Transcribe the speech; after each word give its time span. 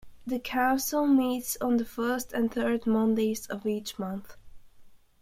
The 0.25 0.39
council 0.39 1.05
meets 1.05 1.57
on 1.61 1.77
the 1.77 1.85
first 1.85 2.33
and 2.33 2.51
third 2.51 2.87
Mondays 2.87 3.45
of 3.45 3.67
each 3.67 3.99
month. 3.99 4.35